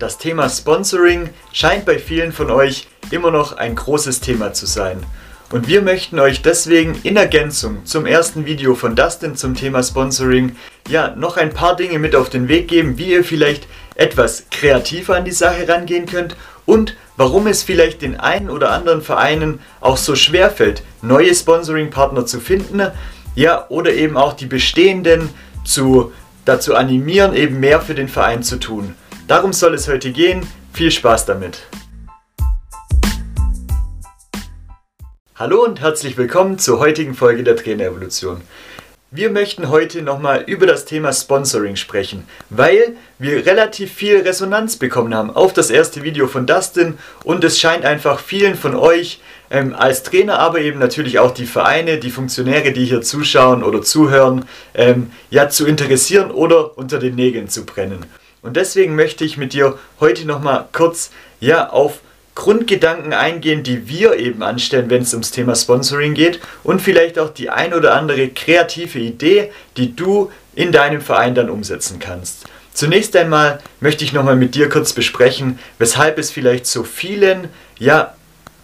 Das 0.00 0.16
Thema 0.16 0.48
Sponsoring 0.48 1.28
scheint 1.52 1.84
bei 1.84 1.98
vielen 1.98 2.32
von 2.32 2.50
euch 2.50 2.88
immer 3.10 3.30
noch 3.30 3.58
ein 3.58 3.74
großes 3.74 4.20
Thema 4.20 4.54
zu 4.54 4.64
sein. 4.64 5.04
Und 5.52 5.68
wir 5.68 5.82
möchten 5.82 6.18
euch 6.18 6.40
deswegen 6.40 6.98
in 7.02 7.18
Ergänzung 7.18 7.84
zum 7.84 8.06
ersten 8.06 8.46
Video 8.46 8.74
von 8.74 8.96
Dustin 8.96 9.36
zum 9.36 9.54
Thema 9.54 9.82
Sponsoring 9.82 10.56
ja 10.88 11.14
noch 11.16 11.36
ein 11.36 11.52
paar 11.52 11.76
Dinge 11.76 11.98
mit 11.98 12.16
auf 12.16 12.30
den 12.30 12.48
Weg 12.48 12.68
geben, 12.68 12.96
wie 12.96 13.12
ihr 13.12 13.24
vielleicht 13.24 13.68
etwas 13.94 14.46
kreativer 14.50 15.16
an 15.16 15.26
die 15.26 15.32
Sache 15.32 15.68
rangehen 15.68 16.06
könnt 16.06 16.34
und 16.64 16.96
warum 17.18 17.46
es 17.46 17.62
vielleicht 17.62 18.00
den 18.00 18.18
einen 18.18 18.48
oder 18.48 18.70
anderen 18.70 19.02
Vereinen 19.02 19.60
auch 19.82 19.98
so 19.98 20.16
schwer 20.16 20.50
fällt, 20.50 20.82
neue 21.02 21.34
Sponsoring-Partner 21.34 22.24
zu 22.24 22.40
finden, 22.40 22.80
ja, 23.34 23.66
oder 23.68 23.92
eben 23.92 24.16
auch 24.16 24.32
die 24.32 24.46
bestehenden 24.46 25.28
zu, 25.62 26.10
dazu 26.46 26.74
animieren, 26.74 27.34
eben 27.34 27.60
mehr 27.60 27.82
für 27.82 27.94
den 27.94 28.08
Verein 28.08 28.42
zu 28.42 28.56
tun. 28.58 28.94
Darum 29.30 29.52
soll 29.52 29.74
es 29.74 29.86
heute 29.86 30.10
gehen. 30.10 30.44
Viel 30.72 30.90
Spaß 30.90 31.24
damit! 31.24 31.60
Hallo 35.36 35.62
und 35.62 35.80
herzlich 35.80 36.16
willkommen 36.16 36.58
zur 36.58 36.80
heutigen 36.80 37.14
Folge 37.14 37.44
der 37.44 37.54
Trainerevolution. 37.54 38.40
Wir 39.12 39.30
möchten 39.30 39.68
heute 39.68 40.02
nochmal 40.02 40.42
über 40.48 40.66
das 40.66 40.84
Thema 40.84 41.12
Sponsoring 41.12 41.76
sprechen, 41.76 42.24
weil 42.48 42.96
wir 43.20 43.46
relativ 43.46 43.92
viel 43.92 44.18
Resonanz 44.18 44.78
bekommen 44.78 45.14
haben 45.14 45.30
auf 45.30 45.52
das 45.52 45.70
erste 45.70 46.02
Video 46.02 46.26
von 46.26 46.48
Dustin 46.48 46.98
und 47.22 47.44
es 47.44 47.60
scheint 47.60 47.84
einfach 47.84 48.18
vielen 48.18 48.56
von 48.56 48.74
euch 48.74 49.20
ähm, 49.52 49.76
als 49.76 50.02
Trainer, 50.02 50.40
aber 50.40 50.60
eben 50.60 50.80
natürlich 50.80 51.20
auch 51.20 51.30
die 51.30 51.46
Vereine, 51.46 51.98
die 51.98 52.10
Funktionäre, 52.10 52.72
die 52.72 52.84
hier 52.84 53.00
zuschauen 53.00 53.62
oder 53.62 53.80
zuhören, 53.80 54.44
ähm, 54.74 55.12
ja 55.30 55.48
zu 55.48 55.66
interessieren 55.66 56.32
oder 56.32 56.76
unter 56.76 56.98
den 56.98 57.14
Nägeln 57.14 57.48
zu 57.48 57.64
brennen. 57.64 58.06
Und 58.42 58.56
deswegen 58.56 58.94
möchte 58.96 59.24
ich 59.24 59.36
mit 59.36 59.52
dir 59.52 59.78
heute 60.00 60.26
nochmal 60.26 60.68
kurz 60.72 61.10
ja, 61.40 61.68
auf 61.68 62.00
Grundgedanken 62.34 63.12
eingehen, 63.12 63.62
die 63.62 63.88
wir 63.88 64.16
eben 64.16 64.42
anstellen, 64.42 64.88
wenn 64.88 65.02
es 65.02 65.12
ums 65.12 65.30
Thema 65.30 65.54
Sponsoring 65.54 66.14
geht 66.14 66.40
und 66.62 66.80
vielleicht 66.80 67.18
auch 67.18 67.30
die 67.30 67.50
ein 67.50 67.74
oder 67.74 67.94
andere 67.94 68.28
kreative 68.28 68.98
Idee, 68.98 69.52
die 69.76 69.94
du 69.94 70.30
in 70.54 70.72
deinem 70.72 71.00
Verein 71.00 71.34
dann 71.34 71.50
umsetzen 71.50 71.98
kannst. 71.98 72.46
Zunächst 72.72 73.14
einmal 73.16 73.60
möchte 73.80 74.04
ich 74.04 74.12
nochmal 74.12 74.36
mit 74.36 74.54
dir 74.54 74.68
kurz 74.68 74.92
besprechen, 74.92 75.58
weshalb 75.78 76.18
es 76.18 76.30
vielleicht 76.30 76.66
so 76.66 76.82
vielen, 76.82 77.48
ja, 77.78 78.14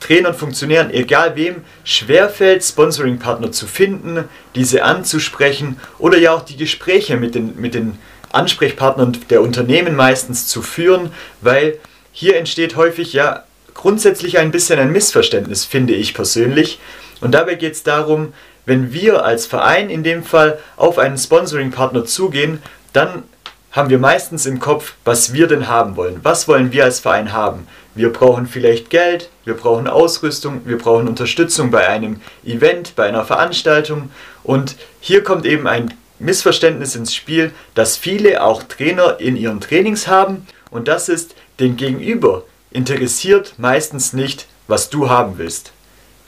Trainern, 0.00 0.34
Funktionären, 0.34 0.90
egal 0.90 1.36
wem, 1.36 1.56
schwerfällt, 1.84 2.62
Sponsoring-Partner 2.62 3.50
zu 3.50 3.66
finden, 3.66 4.24
diese 4.54 4.84
anzusprechen 4.84 5.80
oder 5.98 6.18
ja 6.18 6.32
auch 6.32 6.44
die 6.44 6.56
Gespräche 6.56 7.16
mit 7.16 7.34
den, 7.34 7.60
mit 7.60 7.74
den 7.74 7.98
Ansprechpartnern 8.36 9.18
der 9.30 9.42
Unternehmen 9.42 9.96
meistens 9.96 10.46
zu 10.46 10.62
führen, 10.62 11.10
weil 11.40 11.78
hier 12.12 12.36
entsteht 12.36 12.76
häufig 12.76 13.12
ja 13.12 13.44
grundsätzlich 13.74 14.38
ein 14.38 14.50
bisschen 14.50 14.78
ein 14.78 14.92
Missverständnis, 14.92 15.64
finde 15.64 15.94
ich 15.94 16.14
persönlich. 16.14 16.78
Und 17.20 17.32
dabei 17.32 17.54
geht 17.54 17.74
es 17.74 17.82
darum, 17.82 18.32
wenn 18.64 18.92
wir 18.92 19.24
als 19.24 19.46
Verein 19.46 19.90
in 19.90 20.02
dem 20.02 20.24
Fall 20.24 20.58
auf 20.76 20.98
einen 20.98 21.18
Sponsoring-Partner 21.18 22.04
zugehen, 22.04 22.62
dann 22.92 23.22
haben 23.70 23.90
wir 23.90 23.98
meistens 23.98 24.46
im 24.46 24.58
Kopf, 24.58 24.94
was 25.04 25.34
wir 25.34 25.46
denn 25.46 25.68
haben 25.68 25.96
wollen. 25.96 26.20
Was 26.22 26.48
wollen 26.48 26.72
wir 26.72 26.84
als 26.84 27.00
Verein 27.00 27.32
haben? 27.32 27.68
Wir 27.94 28.10
brauchen 28.10 28.46
vielleicht 28.46 28.90
Geld, 28.90 29.28
wir 29.44 29.54
brauchen 29.54 29.86
Ausrüstung, 29.86 30.62
wir 30.64 30.78
brauchen 30.78 31.08
Unterstützung 31.08 31.70
bei 31.70 31.86
einem 31.86 32.20
Event, 32.44 32.96
bei 32.96 33.06
einer 33.06 33.24
Veranstaltung. 33.24 34.10
Und 34.42 34.76
hier 35.00 35.22
kommt 35.22 35.44
eben 35.44 35.66
ein 35.66 35.92
Missverständnis 36.18 36.96
ins 36.96 37.14
Spiel, 37.14 37.52
das 37.74 37.96
viele 37.96 38.42
auch 38.42 38.62
Trainer 38.62 39.20
in 39.20 39.36
ihren 39.36 39.60
Trainings 39.60 40.06
haben 40.06 40.46
und 40.70 40.88
das 40.88 41.08
ist, 41.08 41.34
den 41.60 41.76
Gegenüber 41.76 42.44
interessiert 42.70 43.54
meistens 43.58 44.12
nicht, 44.12 44.46
was 44.68 44.90
du 44.90 45.08
haben 45.08 45.38
willst. 45.38 45.72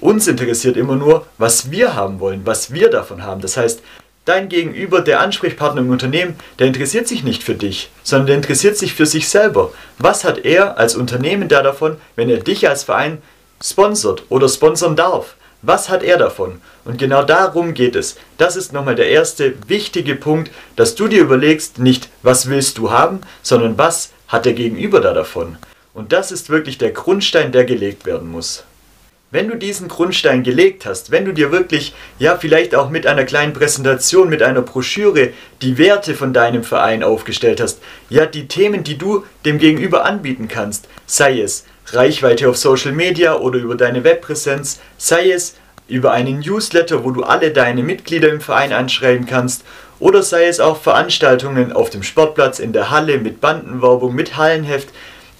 Uns 0.00 0.28
interessiert 0.28 0.77
immer 0.77 0.97
nur, 0.97 1.27
was 1.38 1.71
wir 1.71 1.94
haben 1.94 2.21
wollen, 2.21 2.43
was 2.44 2.72
wir 2.72 2.88
davon 2.88 3.25
haben. 3.25 3.41
Das 3.41 3.56
heißt, 3.56 3.82
dein 4.25 4.48
Gegenüber, 4.48 5.00
der 5.00 5.21
Ansprechpartner 5.21 5.81
im 5.81 5.91
Unternehmen, 5.91 6.37
der 6.59 6.69
interessiert 6.69 7.09
sich 7.09 7.25
nicht 7.25 7.43
für 7.43 7.54
dich, 7.54 7.91
sondern 8.03 8.28
der 8.28 8.37
interessiert 8.37 8.77
sich 8.77 8.94
für 8.94 9.06
sich 9.06 9.28
selber. 9.28 9.72
Was 9.98 10.25
hat 10.25 10.44
er 10.44 10.78
als 10.78 10.94
Unternehmen 10.94 11.48
da 11.48 11.62
davon, 11.62 11.97
wenn 12.15 12.31
er 12.31 12.38
dich 12.38 12.69
als 12.69 12.84
Verein 12.84 13.19
sponsert 13.60 14.25
oder 14.28 14.48
sponsern 14.48 14.94
darf? 14.94 15.34
Was 15.63 15.89
hat 15.89 16.05
er 16.05 16.19
davon? 16.19 16.61
Und 16.85 16.99
genau 16.99 17.25
darum 17.25 17.75
geht 17.75 17.97
es. 17.97 18.17
Das 18.37 18.55
ist 18.55 18.73
nochmal 18.73 18.95
der 18.95 19.09
erste 19.09 19.55
wichtige 19.67 20.15
Punkt, 20.15 20.53
dass 20.77 20.95
du 20.95 21.09
dir 21.09 21.21
überlegst, 21.21 21.81
nicht 21.81 22.09
was 22.23 22.49
willst 22.49 22.79
du 22.79 22.93
haben, 22.93 23.23
sondern 23.43 23.77
was 23.77 24.11
hat 24.29 24.45
der 24.45 24.53
Gegenüber 24.53 25.01
da 25.01 25.13
davon. 25.13 25.57
Und 25.95 26.13
das 26.13 26.31
ist 26.31 26.49
wirklich 26.49 26.79
der 26.79 26.93
Grundstein, 26.93 27.51
der 27.51 27.65
gelegt 27.65 28.07
werden 28.07 28.31
muss. 28.31 28.63
Wenn 29.33 29.49
du 29.49 29.57
diesen 29.57 29.89
Grundstein 29.89 30.45
gelegt 30.45 30.87
hast, 30.87 31.11
wenn 31.11 31.25
du 31.25 31.33
dir 31.35 31.51
wirklich, 31.51 31.93
ja, 32.19 32.39
vielleicht 32.39 32.75
auch 32.75 32.89
mit 32.89 33.07
einer 33.07 33.25
kleinen 33.25 33.53
Präsentation, 33.53 34.31
mit 34.31 34.43
einer 34.43 34.63
Broschüre 34.63 35.31
die 35.61 35.77
Werte 35.77 36.15
von 36.15 36.33
deinem 36.33 36.63
Verein 36.63 37.03
aufgestellt 37.03 37.61
hast, 37.61 37.81
ja, 38.09 38.27
die 38.27 38.47
Themen, 38.47 38.85
die 38.85 38.97
du 38.97 39.25
dem 39.45 39.59
Gegenüber 39.59 40.05
anbieten 40.05 40.47
kannst, 40.49 40.89
sei 41.07 41.41
es 41.41 41.65
Reichweite 41.94 42.49
auf 42.49 42.56
Social 42.56 42.93
Media 42.93 43.37
oder 43.37 43.59
über 43.59 43.75
deine 43.75 44.04
Webpräsenz, 44.04 44.81
sei 44.97 45.31
es 45.31 45.56
über 45.88 46.12
einen 46.12 46.41
Newsletter, 46.41 47.04
wo 47.04 47.10
du 47.10 47.22
alle 47.22 47.50
deine 47.50 47.82
Mitglieder 47.82 48.28
im 48.28 48.41
Verein 48.41 48.72
anschreiben 48.72 49.26
kannst, 49.26 49.65
oder 50.00 50.22
sei 50.22 50.47
es 50.47 50.60
auch 50.60 50.81
Veranstaltungen 50.81 51.72
auf 51.72 51.91
dem 51.91 52.03
Sportplatz, 52.03 52.59
in 52.59 52.72
der 52.72 52.91
Halle 52.91 53.19
mit 53.19 53.41
Bandenwerbung, 53.41 54.15
mit 54.15 54.37
Hallenheft, 54.37 54.88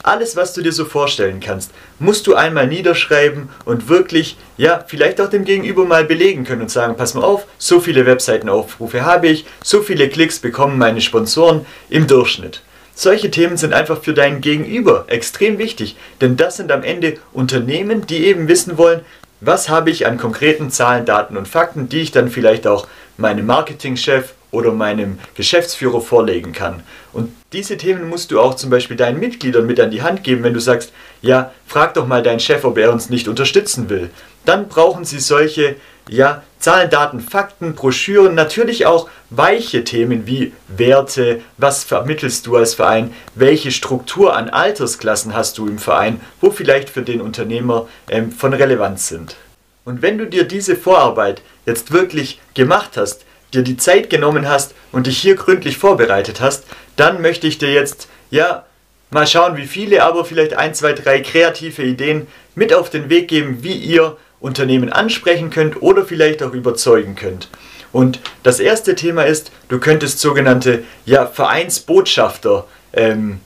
alles, 0.03 0.37
was 0.37 0.53
du 0.53 0.63
dir 0.63 0.73
so 0.73 0.85
vorstellen 0.85 1.41
kannst, 1.41 1.73
musst 1.99 2.27
du 2.27 2.35
einmal 2.35 2.67
niederschreiben 2.67 3.49
und 3.65 3.89
wirklich, 3.89 4.37
ja, 4.57 4.85
vielleicht 4.87 5.21
auch 5.21 5.29
dem 5.29 5.45
Gegenüber 5.45 5.85
mal 5.85 6.05
belegen 6.05 6.45
können 6.45 6.63
und 6.63 6.71
sagen, 6.71 6.97
pass 6.97 7.15
mal 7.15 7.25
auf, 7.25 7.47
so 7.59 7.81
viele 7.81 8.07
Webseitenaufrufe 8.07 9.05
habe 9.05 9.29
ich, 9.29 9.45
so 9.63 9.83
viele 9.83 10.09
Klicks 10.09 10.39
bekommen 10.39 10.79
meine 10.79 11.01
Sponsoren 11.01 11.67
im 11.91 12.07
Durchschnitt. 12.07 12.63
Solche 13.01 13.31
Themen 13.31 13.57
sind 13.57 13.75
einfach 13.75 14.03
für 14.03 14.13
deinen 14.13 14.41
Gegenüber 14.41 15.05
extrem 15.07 15.59
wichtig, 15.59 15.95
denn 16.21 16.37
das 16.37 16.57
sind 16.57 16.73
am 16.73 16.83
Ende 16.83 17.19
Unternehmen, 17.33 18.09
die 18.09 18.27
eben 18.27 18.49
wissen 18.49 18.77
wollen, 18.77 19.03
was 19.41 19.69
habe 19.69 19.91
ich 19.91 20.05
an 20.05 20.19
konkreten 20.19 20.73
Zahlen, 20.73 21.05
Daten 21.05 21.37
und 21.37 21.47
Fakten, 21.47 21.89
die 21.89 22.01
ich 22.01 22.11
dann 22.11 22.29
vielleicht 22.29 22.67
auch 22.67 22.89
meinem 23.17 23.47
Marketingchef 23.47 24.35
oder 24.51 24.73
meinem 24.73 25.21
Geschäftsführer 25.37 26.01
vorlegen 26.01 26.53
kann. 26.53 26.83
Und 27.13 27.33
diese 27.53 27.77
Themen 27.77 28.09
musst 28.09 28.33
du 28.33 28.41
auch 28.41 28.57
zum 28.57 28.69
Beispiel 28.69 28.97
deinen 28.97 29.21
Mitgliedern 29.21 29.67
mit 29.67 29.79
an 29.79 29.93
die 29.93 30.03
Hand 30.03 30.25
geben, 30.25 30.43
wenn 30.43 30.55
du 30.55 30.61
sagst, 30.61 30.93
ja, 31.23 31.53
frag 31.69 31.95
doch 31.95 32.09
mal 32.09 32.25
deinen 32.25 32.41
Chef, 32.41 32.65
ob 32.65 32.79
er 32.79 32.93
uns 32.93 33.11
nicht 33.11 33.29
unterstützen 33.29 33.91
will. 33.91 34.11
Dann 34.45 34.67
brauchen 34.67 35.05
sie 35.05 35.21
solche, 35.21 35.77
ja, 36.09 36.43
Zahlen, 36.59 36.91
Daten, 36.91 37.21
Fakten, 37.21 37.75
Broschüren, 37.75 38.35
natürlich 38.35 38.87
auch 38.87 39.09
weiche 39.31 39.85
Themen 39.85 40.27
wie 40.27 40.53
Werte, 40.67 41.41
was 41.57 41.85
vermittelst 41.85 42.47
du 42.47 42.57
als 42.57 42.75
Verein, 42.75 43.15
welche 43.35 43.71
Struktur 43.71 44.37
an 44.37 44.49
Altersklassen 44.49 45.35
hast 45.35 45.59
du 45.59 45.69
im 45.69 45.79
Verein, 45.79 46.21
wo 46.41 46.51
vielleicht 46.51 46.91
für 46.91 47.03
den 47.03 47.21
Unternehmer 47.21 47.89
ähm, 48.09 48.33
von 48.33 48.53
Relevanz 48.53 49.09
sind. 49.09 49.37
Und 49.85 50.03
wenn 50.03 50.19
du 50.19 50.27
dir 50.27 50.45
diese 50.45 50.77
Vorarbeit 50.77 51.43
jetzt 51.65 51.93
wirklich 51.93 52.41
gemacht 52.55 52.97
hast, 52.97 53.25
dir 53.55 53.63
die 53.63 53.77
Zeit 53.77 54.11
genommen 54.11 54.49
hast 54.49 54.75
und 54.93 55.07
dich 55.07 55.19
hier 55.19 55.37
gründlich 55.37 55.79
vorbereitet 55.79 56.41
hast, 56.41 56.65
dann 56.97 57.23
möchte 57.23 57.47
ich 57.47 57.59
dir 57.59 57.73
jetzt, 57.73 58.09
ja, 58.31 58.65
mal 59.11 59.27
schauen, 59.27 59.57
wie 59.57 59.67
viele, 59.67 60.03
aber 60.03 60.25
vielleicht 60.25 60.55
ein, 60.55 60.75
zwei, 60.75 60.93
drei 60.93 61.21
kreative 61.21 61.83
Ideen 61.83 62.27
mit 62.55 62.75
auf 62.75 62.91
den 62.91 63.09
Weg 63.09 63.29
geben, 63.29 63.63
wie 63.63 63.73
ihr 63.73 64.17
Unternehmen 64.41 64.93
ansprechen 64.93 65.51
könnt 65.51 65.83
oder 65.83 66.05
vielleicht 66.05 66.43
auch 66.43 66.53
überzeugen 66.53 67.15
könnt. 67.15 67.49
Und 67.93 68.21
das 68.43 68.61
erste 68.61 68.95
Thema 68.95 69.23
ist, 69.23 69.51
du 69.69 69.79
könntest 69.79 70.21
sogenannte 70.21 70.85
ja, 71.07 71.27
Vereinsbotschafter 71.27 72.67
ähm, 72.93 73.41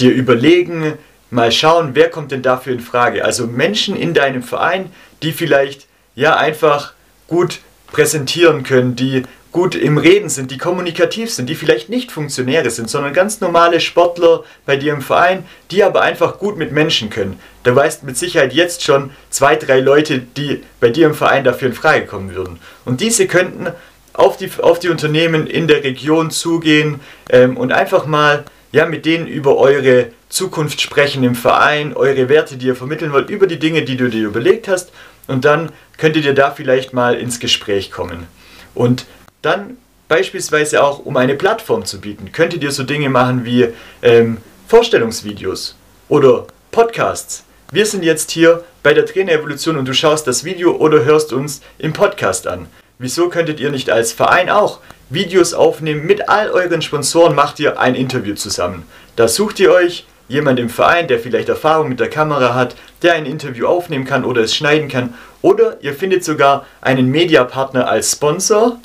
dir 0.00 0.12
überlegen, 0.12 0.94
mal 1.30 1.50
schauen, 1.50 1.90
wer 1.94 2.10
kommt 2.10 2.30
denn 2.32 2.42
dafür 2.42 2.74
in 2.74 2.80
Frage. 2.80 3.24
Also 3.24 3.46
Menschen 3.46 3.96
in 3.96 4.14
deinem 4.14 4.42
Verein, 4.42 4.92
die 5.22 5.32
vielleicht 5.32 5.86
ja 6.14 6.36
einfach 6.36 6.92
gut 7.26 7.60
präsentieren 7.88 8.62
können, 8.62 8.96
die 8.96 9.24
gut 9.56 9.74
im 9.74 9.96
Reden 9.96 10.28
sind, 10.28 10.50
die 10.50 10.58
kommunikativ 10.58 11.32
sind, 11.32 11.48
die 11.48 11.54
vielleicht 11.54 11.88
nicht 11.88 12.12
Funktionäre 12.12 12.68
sind, 12.68 12.90
sondern 12.90 13.14
ganz 13.14 13.40
normale 13.40 13.80
Sportler 13.80 14.44
bei 14.66 14.76
dir 14.76 14.92
im 14.92 15.00
Verein, 15.00 15.44
die 15.70 15.82
aber 15.82 16.02
einfach 16.02 16.38
gut 16.38 16.58
mit 16.58 16.72
Menschen 16.72 17.08
können. 17.08 17.40
Du 17.62 17.74
weißt 17.74 18.04
mit 18.04 18.18
Sicherheit 18.18 18.52
jetzt 18.52 18.84
schon 18.84 19.12
zwei, 19.30 19.56
drei 19.56 19.80
Leute, 19.80 20.18
die 20.18 20.62
bei 20.78 20.90
dir 20.90 21.06
im 21.06 21.14
Verein 21.14 21.42
dafür 21.42 21.68
in 21.68 21.74
Frage 21.74 22.04
kommen 22.04 22.34
würden. 22.34 22.58
Und 22.84 23.00
diese 23.00 23.26
könnten 23.26 23.68
auf 24.12 24.36
die, 24.36 24.50
auf 24.60 24.78
die 24.78 24.90
Unternehmen 24.90 25.46
in 25.46 25.68
der 25.68 25.82
Region 25.82 26.30
zugehen 26.30 27.00
ähm, 27.30 27.56
und 27.56 27.72
einfach 27.72 28.04
mal 28.04 28.44
ja, 28.72 28.84
mit 28.84 29.06
denen 29.06 29.26
über 29.26 29.56
eure 29.56 30.08
Zukunft 30.28 30.82
sprechen 30.82 31.24
im 31.24 31.34
Verein, 31.34 31.96
eure 31.96 32.28
Werte, 32.28 32.58
die 32.58 32.66
ihr 32.66 32.76
vermitteln 32.76 33.10
wollt, 33.10 33.30
über 33.30 33.46
die 33.46 33.58
Dinge, 33.58 33.86
die 33.86 33.96
du 33.96 34.10
dir 34.10 34.26
überlegt 34.26 34.68
hast. 34.68 34.92
Und 35.28 35.46
dann 35.46 35.72
könntet 35.96 36.26
ihr 36.26 36.34
da 36.34 36.50
vielleicht 36.50 36.92
mal 36.92 37.14
ins 37.14 37.40
Gespräch 37.40 37.90
kommen. 37.90 38.26
Und 38.74 39.06
dann 39.42 39.76
beispielsweise 40.08 40.82
auch, 40.82 41.00
um 41.04 41.16
eine 41.16 41.34
Plattform 41.34 41.84
zu 41.84 42.00
bieten, 42.00 42.32
könntet 42.32 42.62
ihr 42.62 42.70
so 42.70 42.84
Dinge 42.84 43.08
machen 43.08 43.44
wie, 43.44 43.68
ähm, 44.02 44.38
Vorstellungsvideos 44.68 45.76
oder 46.08 46.46
Podcasts. 46.72 47.44
Wir 47.70 47.86
sind 47.86 48.04
jetzt 48.04 48.32
hier 48.32 48.64
bei 48.82 48.94
der 48.94 49.06
Trainerevolution 49.06 49.76
und 49.76 49.86
du 49.86 49.94
schaust 49.94 50.26
das 50.26 50.44
Video 50.44 50.76
oder 50.76 51.04
hörst 51.04 51.32
uns 51.32 51.62
im 51.78 51.92
Podcast 51.92 52.46
an. 52.46 52.66
Wieso 52.98 53.28
könntet 53.28 53.60
ihr 53.60 53.70
nicht 53.70 53.90
als 53.90 54.12
Verein 54.12 54.50
auch 54.50 54.80
Videos 55.08 55.54
aufnehmen 55.54 56.04
mit 56.04 56.28
all 56.28 56.50
euren 56.50 56.82
Sponsoren? 56.82 57.34
Macht 57.34 57.60
ihr 57.60 57.78
ein 57.78 57.94
Interview 57.94 58.34
zusammen. 58.34 58.84
Da 59.14 59.28
sucht 59.28 59.60
ihr 59.60 59.70
euch 59.70 60.06
jemand 60.28 60.58
im 60.58 60.68
Verein, 60.68 61.06
der 61.06 61.20
vielleicht 61.20 61.48
Erfahrung 61.48 61.88
mit 61.88 62.00
der 62.00 62.10
Kamera 62.10 62.54
hat, 62.54 62.74
der 63.02 63.14
ein 63.14 63.26
Interview 63.26 63.66
aufnehmen 63.66 64.04
kann 64.04 64.24
oder 64.24 64.42
es 64.42 64.56
schneiden 64.56 64.88
kann. 64.88 65.14
Oder 65.42 65.76
ihr 65.80 65.94
findet 65.94 66.24
sogar 66.24 66.66
einen 66.80 67.10
Mediapartner 67.10 67.88
als 67.88 68.12
Sponsor, 68.12 68.80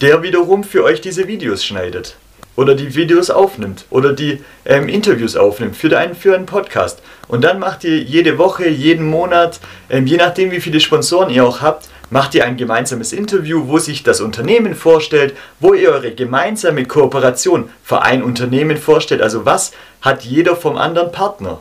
der 0.00 0.22
wiederum 0.22 0.64
für 0.64 0.84
euch 0.84 1.00
diese 1.00 1.28
Videos 1.28 1.64
schneidet. 1.64 2.16
Oder 2.56 2.74
die 2.74 2.94
Videos 2.94 3.28
aufnimmt. 3.28 3.84
Oder 3.90 4.12
die 4.12 4.42
ähm, 4.64 4.88
Interviews 4.88 5.36
aufnimmt 5.36 5.76
für 5.76 5.96
einen, 5.96 6.14
für 6.14 6.34
einen 6.34 6.46
Podcast. 6.46 7.02
Und 7.28 7.44
dann 7.44 7.58
macht 7.58 7.84
ihr 7.84 7.98
jede 7.98 8.38
Woche, 8.38 8.68
jeden 8.68 9.06
Monat, 9.06 9.60
ähm, 9.90 10.06
je 10.06 10.16
nachdem 10.16 10.50
wie 10.50 10.60
viele 10.60 10.80
Sponsoren 10.80 11.30
ihr 11.30 11.44
auch 11.44 11.60
habt, 11.60 11.88
macht 12.08 12.34
ihr 12.34 12.44
ein 12.44 12.56
gemeinsames 12.56 13.12
Interview, 13.12 13.68
wo 13.68 13.78
sich 13.78 14.02
das 14.02 14.20
Unternehmen 14.20 14.74
vorstellt, 14.74 15.34
wo 15.60 15.74
ihr 15.74 15.90
eure 15.90 16.12
gemeinsame 16.12 16.84
Kooperation 16.84 17.68
Verein 17.82 18.22
Unternehmen 18.22 18.76
vorstellt. 18.76 19.20
Also 19.20 19.44
was 19.44 19.72
hat 20.00 20.22
jeder 20.22 20.56
vom 20.56 20.76
anderen 20.76 21.12
Partner? 21.12 21.60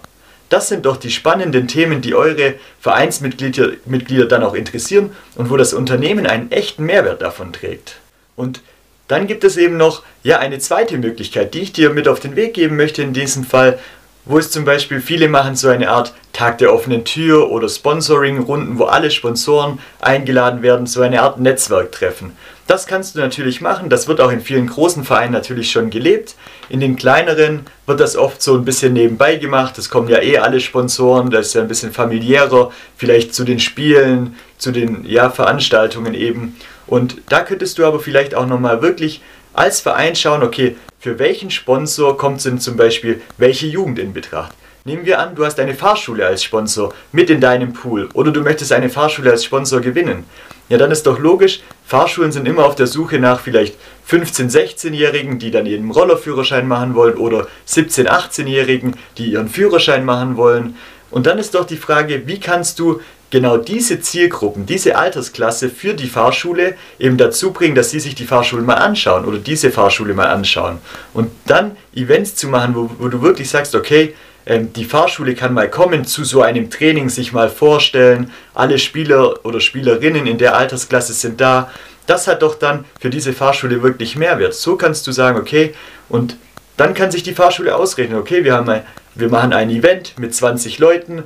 Das 0.50 0.68
sind 0.68 0.86
doch 0.86 0.98
die 0.98 1.10
spannenden 1.10 1.68
Themen, 1.68 2.02
die 2.02 2.14
eure 2.14 2.54
Vereinsmitglieder 2.80 3.70
Mitglieder 3.86 4.28
dann 4.28 4.44
auch 4.44 4.54
interessieren 4.54 5.12
und 5.36 5.50
wo 5.50 5.58
das 5.58 5.74
Unternehmen 5.74 6.28
einen 6.28 6.52
echten 6.52 6.86
Mehrwert 6.86 7.22
davon 7.22 7.52
trägt. 7.52 7.98
Und 8.36 8.62
dann 9.08 9.28
gibt 9.28 9.44
es 9.44 9.58
eben 9.58 9.78
noch 9.78 10.04
ja 10.24 10.40
eine 10.40 10.60
zweite 10.60 10.98
Möglichkeit, 10.98 11.54
die 11.54 11.62
ich 11.62 11.74
dir 11.74 11.92
mit 11.92 12.08
auf 12.08 12.20
den 12.20 12.36
Weg 12.36 12.54
geben 12.54 12.76
möchte 12.76 13.02
in 13.02 13.14
diesem 13.14 13.44
Fall, 13.44 13.80
wo 14.26 14.40
es 14.40 14.50
zum 14.50 14.66
Beispiel 14.66 15.02
viele 15.02 15.30
machen 15.30 15.56
so 15.56 15.70
eine 15.70 15.90
Art 15.90 16.14
Tag 16.34 16.58
der 16.58 16.74
offenen 16.74 17.06
Tür 17.06 17.52
oder 17.52 17.70
Sponsoring-Runden, 17.70 18.80
wo 18.80 18.86
alle 18.86 19.12
Sponsoren 19.12 19.80
eingeladen 20.02 20.64
werden, 20.64 20.88
so 20.88 21.02
eine 21.02 21.22
Art 21.22 21.40
Netzwerktreffen. 21.40 22.32
Das 22.68 22.88
kannst 22.88 23.16
du 23.16 23.20
natürlich 23.20 23.62
machen, 23.62 23.90
das 23.90 24.08
wird 24.08 24.20
auch 24.20 24.32
in 24.32 24.42
vielen 24.42 24.66
großen 24.66 25.04
Vereinen 25.04 25.34
natürlich 25.34 25.72
schon 25.72 25.92
gelebt. 25.92 26.34
In 26.68 26.80
den 26.80 26.96
kleineren 26.96 27.68
wird 27.86 28.00
das 28.00 28.16
oft 28.16 28.42
so 28.42 28.56
ein 28.56 28.66
bisschen 28.66 28.94
nebenbei 28.94 29.36
gemacht, 29.36 29.78
es 29.78 29.92
kommen 29.92 30.10
ja 30.10 30.20
eh 30.20 30.40
alle 30.40 30.60
Sponsoren, 30.60 31.30
das 31.30 31.48
ist 31.48 31.54
ja 31.54 31.62
ein 31.62 31.68
bisschen 31.68 31.94
familiärer, 31.94 32.72
vielleicht 32.98 33.36
zu 33.36 33.44
den 33.44 33.60
Spielen, 33.60 34.36
zu 34.58 34.72
den 34.72 35.06
ja, 35.06 35.30
Veranstaltungen 35.30 36.16
eben. 36.16 36.58
Und 36.88 37.18
da 37.30 37.42
könntest 37.42 37.78
du 37.78 37.86
aber 37.86 38.00
vielleicht 38.00 38.36
auch 38.36 38.48
nochmal 38.48 38.82
wirklich 38.82 39.22
als 39.54 39.80
Verein 39.80 40.16
schauen, 40.16 40.44
okay, 40.44 40.76
für 41.00 41.20
welchen 41.20 41.52
Sponsor 41.52 42.18
kommt 42.18 42.44
denn 42.46 42.60
zum 42.60 42.78
Beispiel 42.78 43.22
welche 43.38 43.68
Jugend 43.68 44.00
in 44.00 44.14
Betracht? 44.14 44.54
Nehmen 44.84 45.06
wir 45.06 45.20
an, 45.20 45.34
du 45.34 45.44
hast 45.44 45.60
eine 45.60 45.74
Fahrschule 45.74 46.28
als 46.28 46.44
Sponsor 46.44 46.94
mit 47.12 47.30
in 47.32 47.42
deinem 47.42 47.74
Pool 47.74 48.08
oder 48.14 48.32
du 48.32 48.42
möchtest 48.42 48.72
eine 48.72 48.90
Fahrschule 48.90 49.32
als 49.32 49.44
Sponsor 49.44 49.82
gewinnen. 49.82 50.26
Ja, 50.70 50.78
dann 50.78 50.92
ist 50.92 51.08
doch 51.08 51.20
logisch, 51.20 51.62
Fahrschulen 51.86 52.32
sind 52.32 52.48
immer 52.48 52.66
auf 52.66 52.76
der 52.76 52.88
Suche 52.88 53.20
nach 53.20 53.40
vielleicht 53.40 53.78
15-, 54.10 54.52
16-Jährigen, 54.52 55.40
die 55.40 55.52
dann 55.52 55.66
ihren 55.66 55.90
Rollerführerschein 55.90 56.68
machen 56.68 56.96
wollen 56.96 57.18
oder 57.18 57.48
17-, 57.68 58.08
18-Jährigen, 58.08 58.96
die 59.18 59.32
ihren 59.32 59.50
Führerschein 59.50 60.06
machen 60.06 60.38
wollen. 60.38 60.76
Und 61.12 61.28
dann 61.28 61.38
ist 61.38 61.56
doch 61.56 61.66
die 61.66 61.78
Frage, 61.78 62.28
wie 62.28 62.40
kannst 62.40 62.78
du 62.80 63.02
genau 63.36 63.58
diese 63.58 64.00
Zielgruppen, 64.00 64.66
diese 64.66 64.96
Altersklasse 64.96 65.68
für 65.68 65.94
die 65.94 66.08
Fahrschule 66.08 66.76
eben 66.98 67.18
dazu 67.18 67.52
bringen, 67.52 67.76
dass 67.76 67.92
sie 67.92 68.00
sich 68.00 68.16
die 68.16 68.24
Fahrschule 68.24 68.62
mal 68.62 68.76
anschauen 68.76 69.26
oder 69.26 69.40
diese 69.40 69.72
Fahrschule 69.72 70.14
mal 70.14 70.28
anschauen. 70.28 70.78
Und 71.14 71.32
dann 71.46 71.76
Events 71.94 72.36
zu 72.36 72.48
machen, 72.48 72.76
wo, 72.76 72.90
wo 72.98 73.10
du 73.10 73.22
wirklich 73.22 73.50
sagst, 73.50 73.76
okay, 73.76 74.16
ähm, 74.46 74.72
die 74.72 74.86
Fahrschule 74.86 75.36
kann 75.36 75.54
mal 75.54 75.70
kommen 75.70 76.06
zu 76.06 76.24
so 76.24 76.44
einem 76.44 76.70
Training, 76.70 77.10
sich 77.10 77.34
mal 77.34 77.50
vorstellen, 77.50 78.32
alle 78.54 78.80
Spieler 78.80 79.46
oder 79.46 79.60
Spielerinnen 79.60 80.28
in 80.28 80.38
der 80.38 80.56
Altersklasse 80.56 81.12
sind 81.12 81.42
da. 81.42 81.70
Das 82.08 82.28
hat 82.28 82.42
doch 82.42 82.56
dann 82.56 82.86
für 83.02 83.10
diese 83.10 83.34
Fahrschule 83.34 83.84
wirklich 83.84 84.16
Mehrwert. 84.16 84.54
So 84.54 84.78
kannst 84.78 85.08
du 85.08 85.12
sagen, 85.12 85.38
okay, 85.38 85.74
und 86.08 86.38
dann 86.78 86.94
kann 86.94 87.12
sich 87.12 87.24
die 87.24 87.34
Fahrschule 87.34 87.76
ausrechnen, 87.76 88.18
okay, 88.18 88.46
wir, 88.46 88.54
haben 88.54 88.70
ein, 88.70 88.84
wir 89.14 89.28
machen 89.28 89.52
ein 89.52 89.70
Event 89.70 90.18
mit 90.18 90.34
20 90.34 90.80
Leuten, 90.80 91.24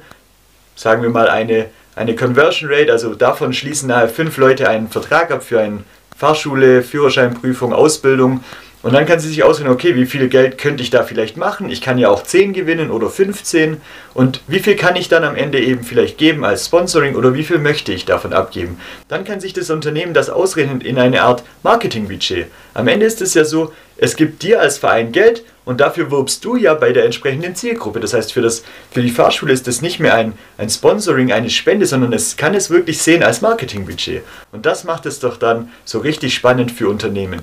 sagen 0.75 1.03
wir 1.03 1.11
mal 1.11 1.29
eine 1.29 1.67
eine 1.99 2.15
Conversion 2.15 2.71
Rate, 2.71 2.93
also 2.93 3.13
davon 3.13 3.51
schließen 3.51 3.89
nachher 3.89 4.07
fünf 4.07 4.37
Leute 4.37 4.69
einen 4.69 4.87
Vertrag 4.87 5.31
ab 5.31 5.43
für 5.43 5.59
eine 5.59 5.79
Fahrschule, 6.17 6.81
Führerscheinprüfung, 6.81 7.73
Ausbildung. 7.73 8.41
Und 8.81 8.93
dann 8.93 9.05
kann 9.05 9.19
sie 9.19 9.27
sich 9.27 9.43
ausrechnen, 9.43 9.73
okay, 9.73 9.95
wie 9.95 10.05
viel 10.05 10.29
Geld 10.29 10.57
könnte 10.57 10.81
ich 10.81 10.89
da 10.89 11.03
vielleicht 11.03 11.35
machen? 11.35 11.69
Ich 11.69 11.81
kann 11.81 11.97
ja 11.97 12.09
auch 12.09 12.23
10 12.23 12.53
gewinnen 12.53 12.91
oder 12.91 13.09
15. 13.09 13.77
Und 14.13 14.41
wie 14.47 14.59
viel 14.59 14.77
kann 14.77 14.95
ich 14.95 15.09
dann 15.09 15.25
am 15.25 15.35
Ende 15.35 15.59
eben 15.59 15.83
vielleicht 15.83 16.17
geben 16.17 16.45
als 16.45 16.67
Sponsoring 16.67 17.15
oder 17.15 17.33
wie 17.33 17.43
viel 17.43 17.57
möchte 17.57 17.91
ich 17.91 18.05
davon 18.05 18.31
abgeben? 18.31 18.79
Dann 19.09 19.25
kann 19.25 19.41
sich 19.41 19.51
das 19.51 19.69
Unternehmen 19.69 20.13
das 20.13 20.29
ausrechnen 20.29 20.79
in 20.79 20.97
eine 20.97 21.23
Art 21.23 21.43
Marketingbudget. 21.63 22.47
Am 22.73 22.87
Ende 22.87 23.05
ist 23.05 23.21
es 23.21 23.33
ja 23.33 23.43
so, 23.43 23.73
es 23.97 24.15
gibt 24.15 24.43
dir 24.43 24.61
als 24.61 24.77
Verein 24.77 25.11
Geld 25.11 25.43
und 25.65 25.81
dafür 25.81 26.09
wirbst 26.09 26.45
du 26.45 26.55
ja 26.55 26.73
bei 26.73 26.93
der 26.93 27.03
entsprechenden 27.03 27.55
Zielgruppe. 27.55 27.99
Das 27.99 28.13
heißt, 28.13 28.31
für, 28.31 28.41
das, 28.41 28.63
für 28.91 29.01
die 29.01 29.11
Fahrschule 29.11 29.51
ist 29.51 29.67
das 29.67 29.81
nicht 29.81 29.99
mehr 29.99 30.15
ein, 30.15 30.33
ein 30.57 30.69
Sponsoring, 30.69 31.33
eine 31.33 31.49
Spende, 31.49 31.85
sondern 31.85 32.13
es 32.13 32.37
kann 32.37 32.55
es 32.55 32.69
wirklich 32.69 33.01
sehen 33.01 33.23
als 33.23 33.41
Marketingbudget. 33.41 34.23
Und 34.53 34.65
das 34.65 34.85
macht 34.85 35.05
es 35.05 35.19
doch 35.19 35.35
dann 35.35 35.69
so 35.83 35.99
richtig 35.99 36.33
spannend 36.33 36.71
für 36.71 36.87
Unternehmen. 36.87 37.41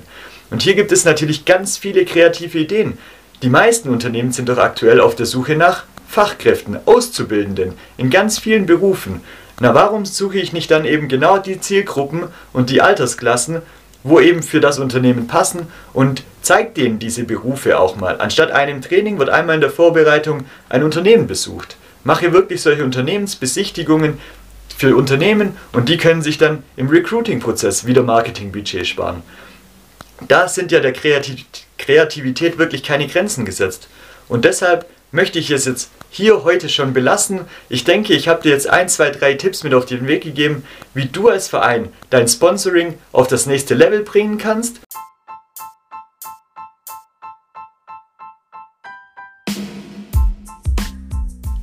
Und 0.49 0.61
hier 0.61 0.75
gibt 0.75 0.91
es 0.91 1.05
natürlich 1.05 1.45
ganz 1.45 1.77
viele 1.77 2.05
kreative 2.05 2.59
Ideen. 2.59 2.97
Die 3.41 3.49
meisten 3.49 3.89
Unternehmen 3.89 4.31
sind 4.31 4.49
doch 4.49 4.57
aktuell 4.57 4.99
auf 4.99 5.15
der 5.15 5.25
Suche 5.25 5.55
nach 5.55 5.83
Fachkräften, 6.07 6.79
Auszubildenden 6.85 7.73
in 7.97 8.09
ganz 8.09 8.39
vielen 8.39 8.65
Berufen. 8.65 9.21
Na, 9.59 9.73
warum 9.75 10.05
suche 10.05 10.39
ich 10.39 10.53
nicht 10.53 10.71
dann 10.71 10.85
eben 10.85 11.07
genau 11.07 11.37
die 11.37 11.59
Zielgruppen 11.59 12.25
und 12.53 12.69
die 12.69 12.81
Altersklassen, 12.81 13.61
wo 14.03 14.19
eben 14.19 14.41
für 14.41 14.59
das 14.59 14.79
Unternehmen 14.79 15.27
passen 15.27 15.67
und 15.93 16.23
zeigt 16.41 16.77
denen 16.77 16.99
diese 16.99 17.23
Berufe 17.25 17.77
auch 17.77 17.97
mal. 17.97 18.21
Anstatt 18.21 18.51
einem 18.51 18.81
Training 18.81 19.19
wird 19.19 19.29
einmal 19.29 19.55
in 19.55 19.61
der 19.61 19.69
Vorbereitung 19.69 20.45
ein 20.69 20.83
Unternehmen 20.83 21.27
besucht. 21.27 21.75
Mache 22.03 22.31
wirklich 22.31 22.61
solche 22.61 22.85
Unternehmensbesichtigungen 22.85 24.19
für 24.77 24.95
Unternehmen 24.95 25.57
und 25.73 25.89
die 25.89 25.97
können 25.97 26.21
sich 26.21 26.37
dann 26.37 26.63
im 26.77 26.87
Recruiting-Prozess 26.87 27.85
wieder 27.85 28.03
Marketingbudget 28.03 28.87
sparen. 28.87 29.23
Da 30.21 30.47
sind 30.47 30.71
ja 30.71 30.79
der 30.79 30.93
Kreativität 30.93 32.57
wirklich 32.57 32.83
keine 32.83 33.07
Grenzen 33.07 33.45
gesetzt. 33.45 33.87
Und 34.27 34.45
deshalb 34.45 34.87
möchte 35.11 35.39
ich 35.39 35.51
es 35.51 35.65
jetzt 35.65 35.91
hier 36.09 36.43
heute 36.43 36.69
schon 36.69 36.93
belassen. 36.93 37.41
Ich 37.69 37.83
denke, 37.83 38.13
ich 38.13 38.27
habe 38.27 38.41
dir 38.41 38.49
jetzt 38.49 38.67
ein, 38.67 38.89
zwei, 38.89 39.09
drei 39.09 39.35
Tipps 39.35 39.63
mit 39.63 39.73
auf 39.73 39.85
den 39.85 40.07
Weg 40.07 40.23
gegeben, 40.23 40.65
wie 40.93 41.05
du 41.05 41.29
als 41.29 41.47
Verein 41.47 41.93
dein 42.09 42.27
Sponsoring 42.27 42.97
auf 43.11 43.27
das 43.27 43.45
nächste 43.45 43.75
Level 43.75 44.01
bringen 44.01 44.37
kannst. 44.37 44.79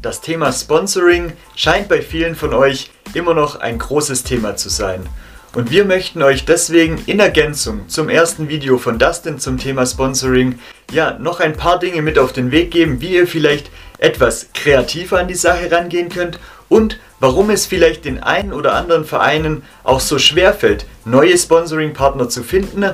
Das 0.01 0.21
Thema 0.21 0.53
Sponsoring 0.53 1.33
scheint 1.57 1.89
bei 1.89 2.03
vielen 2.03 2.35
von 2.35 2.53
euch 2.53 2.91
immer 3.15 3.33
noch 3.33 3.57
ein 3.57 3.79
großes 3.79 4.23
Thema 4.23 4.55
zu 4.55 4.69
sein. 4.69 5.09
Und 5.55 5.71
wir 5.71 5.85
möchten 5.85 6.21
euch 6.23 6.45
deswegen 6.45 7.01
in 7.07 7.21
Ergänzung 7.21 7.89
zum 7.89 8.09
ersten 8.09 8.49
Video 8.49 8.77
von 8.77 8.99
Dustin 8.99 9.39
zum 9.39 9.57
Thema 9.57 9.87
Sponsoring 9.87 10.59
ja 10.91 11.17
noch 11.19 11.39
ein 11.39 11.57
paar 11.57 11.79
Dinge 11.79 12.03
mit 12.03 12.19
auf 12.19 12.33
den 12.33 12.51
Weg 12.51 12.73
geben, 12.73 13.01
wie 13.01 13.15
ihr 13.15 13.29
vielleicht 13.29 13.71
etwas 13.99 14.49
kreativer 14.53 15.21
an 15.21 15.29
die 15.29 15.35
Sache 15.35 15.71
rangehen 15.71 16.09
könnt 16.09 16.41
und 16.69 16.99
warum 17.21 17.51
es 17.51 17.67
vielleicht 17.67 18.05
den 18.05 18.21
einen 18.21 18.53
oder 18.53 18.75
anderen 18.75 19.05
Vereinen 19.05 19.63
auch 19.85 20.01
so 20.01 20.19
schwer 20.19 20.55
fällt, 20.55 20.87
neue 21.05 21.39
Sponsoring-Partner 21.39 22.29
zu 22.29 22.43
finden, 22.43 22.85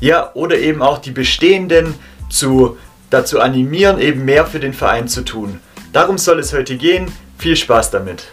ja, 0.00 0.30
oder 0.32 0.58
eben 0.58 0.80
auch 0.80 0.98
die 0.98 1.10
bestehenden 1.10 1.94
zu, 2.30 2.78
dazu 3.10 3.40
animieren, 3.40 4.00
eben 4.00 4.24
mehr 4.24 4.46
für 4.46 4.60
den 4.60 4.72
Verein 4.72 5.08
zu 5.08 5.22
tun. 5.22 5.60
Darum 5.92 6.16
soll 6.16 6.38
es 6.38 6.54
heute 6.54 6.76
gehen. 6.76 7.12
Viel 7.38 7.56
Spaß 7.56 7.90
damit! 7.90 8.28